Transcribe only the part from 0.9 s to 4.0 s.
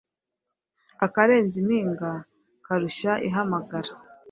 Akarenze impinga karushya ihamagara.